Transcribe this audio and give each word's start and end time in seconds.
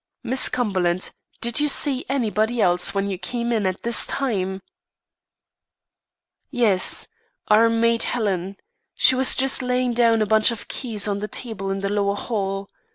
"Miss 0.23 0.49
Cumberland, 0.49 1.11
did 1.41 1.59
you 1.59 1.67
sec 1.67 2.05
anybody 2.09 2.59
else 2.59 2.91
when 2.95 3.07
you 3.07 3.19
came 3.19 3.53
in 3.53 3.67
at 3.67 3.83
this 3.83 4.07
time?" 4.07 4.59
"Yes, 6.49 7.07
our 7.49 7.69
maid 7.69 8.01
Helen. 8.01 8.57
She 8.95 9.13
was 9.13 9.35
just 9.35 9.61
laying 9.61 9.93
down 9.93 10.23
a 10.23 10.25
bunch 10.25 10.49
of 10.49 10.67
keys 10.67 11.07
on 11.07 11.19
the 11.19 11.27
table 11.27 11.69
in 11.69 11.81
the 11.81 11.89
lower 11.93 12.15
hall. 12.15 12.71